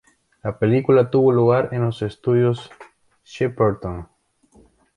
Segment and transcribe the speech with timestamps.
[0.41, 2.71] La película tuvo lugar en los Estudios
[3.23, 4.07] Shepperton.